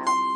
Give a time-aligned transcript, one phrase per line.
[0.00, 0.33] 了。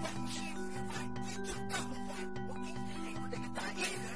[0.00, 1.20] 翻天覆地，天翻地
[1.68, 1.74] 覆，
[2.48, 2.68] 我恭喜
[3.02, 4.06] 你们这个大新人，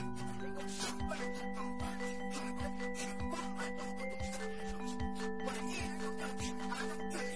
[0.40, 2.62] 你我相伴，春风万里，春风
[2.94, 6.42] 春光满，我祝你们百年好合，阿弥
[7.12, 7.33] 陀佛。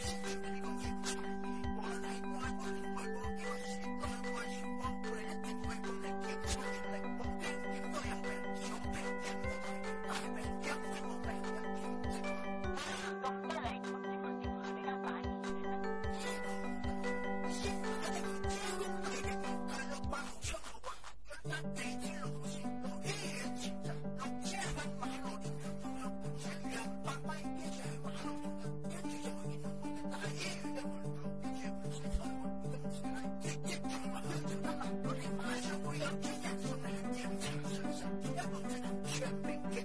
[38.23, 39.84] 天我们全民点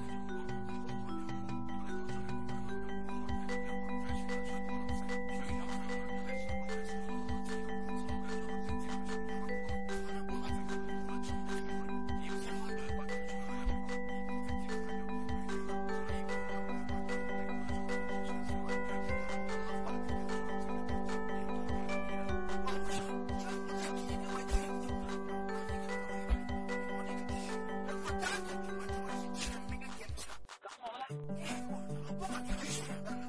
[32.19, 33.20] 我怎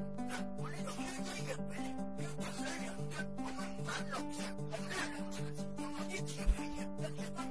[0.58, 1.96] 我一个人，一个肩膀，担
[4.10, 4.72] 负起半
[5.90, 7.50] 边天。